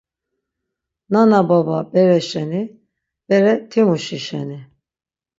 Nana-baba 1.11 1.77
bere 1.93 2.19
şeni, 2.29 2.61
bere 3.27 3.53
timuşi 3.69 4.17
şeni. 4.25 4.59